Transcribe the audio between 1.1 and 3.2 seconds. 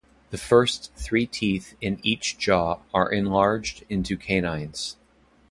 teeth in each jaw are